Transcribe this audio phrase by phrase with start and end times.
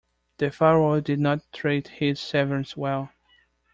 [0.39, 3.11] The pharaoh did not treat his servants well.